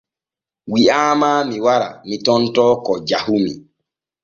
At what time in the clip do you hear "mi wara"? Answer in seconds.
1.49-1.89